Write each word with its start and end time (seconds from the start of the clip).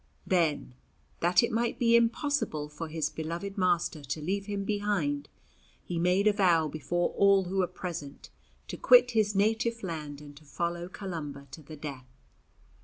Then, 0.25 0.73
that 1.19 1.43
it 1.43 1.51
might 1.51 1.77
be 1.77 1.95
impossible 1.95 2.69
for 2.69 2.87
his 2.87 3.11
beloved 3.11 3.55
master 3.55 4.03
to 4.03 4.19
leave 4.19 4.47
him 4.47 4.63
behind, 4.65 5.29
he 5.83 5.99
made 5.99 6.25
a 6.25 6.33
vow 6.33 6.67
before 6.67 7.09
all 7.09 7.43
who 7.43 7.57
were 7.57 7.67
present 7.67 8.31
to 8.69 8.77
quit 8.77 9.11
his 9.11 9.35
native 9.35 9.83
land 9.83 10.19
and 10.19 10.35
to 10.37 10.43
follow 10.43 10.89
Columba 10.89 11.45
to 11.51 11.61
the 11.61 11.77
death. 11.77 12.07